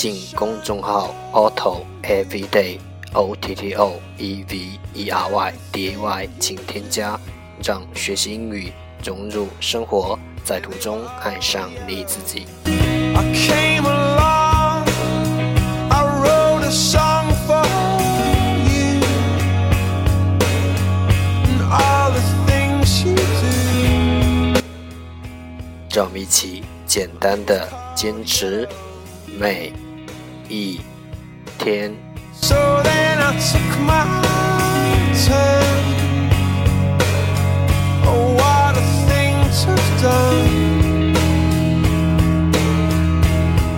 [0.00, 2.78] 信公众号 Otto Everyday
[3.12, 7.20] O T T O E V E R Y D A Y，请添加，
[7.62, 8.72] 让学习英语
[9.04, 12.46] 融入生活，在途中爱上你自己。
[25.92, 28.66] 让我们一起简单的坚持。
[29.38, 29.72] 每
[30.50, 30.80] 一
[31.58, 31.96] 天。
[32.34, 34.04] So then I took my
[35.24, 35.84] turn.
[38.04, 41.16] Oh, what a thing to have done.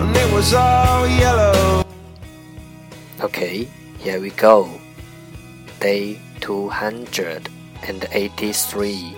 [0.01, 1.83] And it was all yellow.
[3.21, 3.67] Okay,
[3.99, 4.67] here we go.
[5.79, 9.15] Day 283.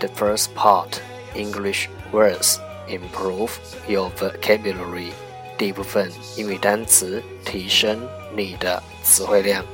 [0.00, 1.02] The first part
[1.34, 5.12] English words improve your vocabulary.
[5.58, 7.98] 第一部分英语单词，提升
[8.36, 9.66] 你的词汇量。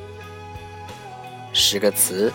[1.52, 2.32] 十个词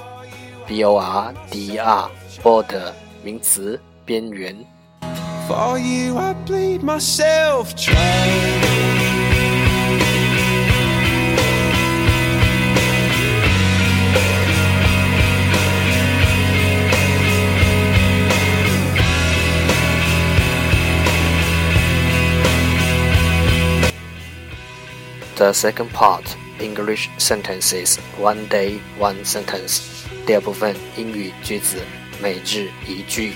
[0.66, 2.10] b o r d e r
[2.42, 2.92] border
[3.22, 4.54] 名词边缘
[5.48, 8.68] for you i bleed myself dry
[25.38, 29.80] The second part English sentences one day one sentence。
[30.26, 31.76] 第二部分英语句子，
[32.20, 33.34] 每日一句。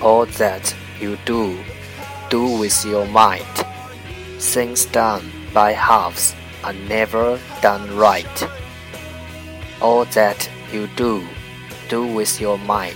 [0.00, 1.56] All that you do,
[2.30, 3.42] do with your might.
[4.38, 8.24] Things done by halves are never done right.
[9.80, 11.22] All that you do,
[11.88, 12.94] do with your might.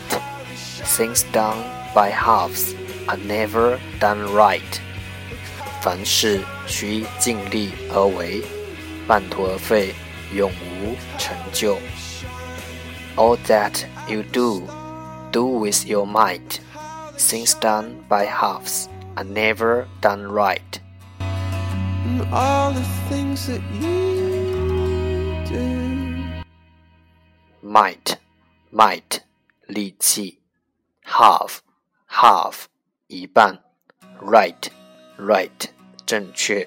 [0.84, 2.74] Things done by halves
[3.08, 4.80] are never done right.
[5.86, 8.42] 凡事需尽力而为，
[9.06, 9.94] 半途而废，
[10.32, 11.78] 永无成就。
[13.16, 14.62] All that you do,
[15.32, 16.60] do with your might.
[17.18, 20.80] Things done by halves are never done right.
[22.32, 26.42] all the things that you do.
[27.62, 28.16] Might,
[28.70, 29.20] might,
[29.66, 30.38] 力气；
[31.04, 31.60] half,
[32.08, 32.66] half,
[33.08, 33.58] 一半；
[34.20, 34.70] right,
[35.18, 35.68] right。
[36.07, 36.65] 正确。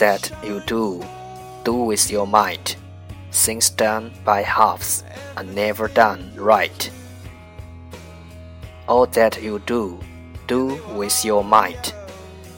[0.00, 1.04] that you do,
[1.62, 2.76] do with your might.
[3.30, 5.04] Things done by halves
[5.36, 6.90] are never done right.
[8.88, 10.00] All that you do,
[10.46, 11.92] do with your might.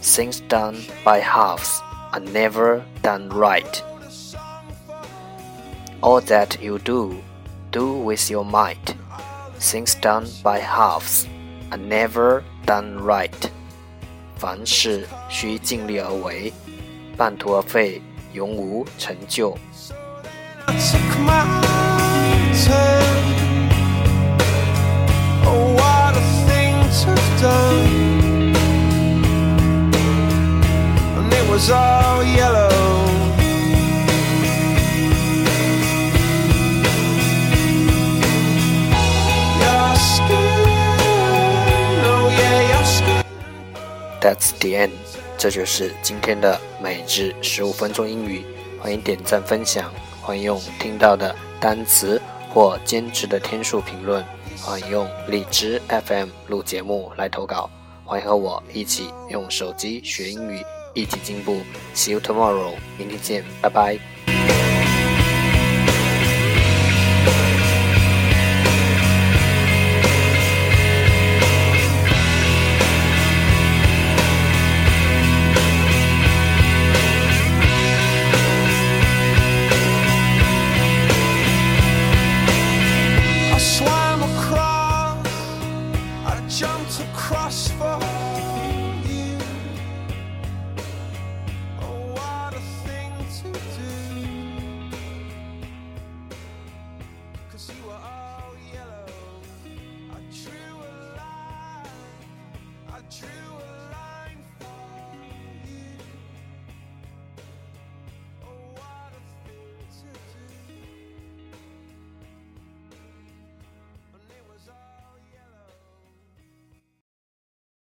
[0.00, 1.80] Things done by halves
[2.12, 3.82] are never done right.
[6.00, 7.20] All that you do,
[7.72, 8.94] do with your might.
[9.58, 11.26] Things done by halves
[11.72, 13.50] are never done right.
[14.38, 16.52] 凡事需尽力而为，
[17.16, 18.00] 半途而废，
[18.32, 19.56] 永无成就。
[44.20, 44.92] That's the end，
[45.43, 48.45] 这就是今天的每日十五分钟英语。
[48.79, 54.23] 欢迎点赞分享，欢迎用听到的单词或坚持的天数评论，
[54.61, 57.69] 欢迎用荔枝 FM 录节目来投稿，
[58.05, 60.63] 欢迎和我一起用手机学英语，
[60.93, 61.57] 一起进步。
[61.93, 64.12] See you tomorrow，明天见，拜拜。